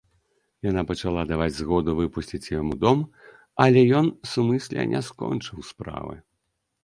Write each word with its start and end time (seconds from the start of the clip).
Яна 0.67 0.81
пачала 0.91 1.21
даваць 1.31 1.53
згоду 1.57 1.91
выпусціць 1.99 2.51
яму 2.59 2.73
дом, 2.85 2.99
але 3.65 3.83
ён 3.99 4.05
сумысля 4.33 4.87
не 4.95 5.01
скончыў 5.11 5.57
справы. 5.71 6.15